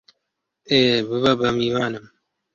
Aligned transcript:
ئێ، 0.71 0.79
ببە 1.07 1.33
بە 1.39 1.49
میوانم! 1.57 2.05